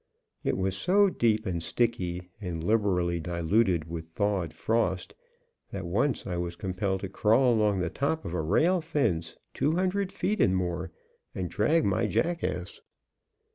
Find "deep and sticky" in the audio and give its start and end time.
1.11-2.31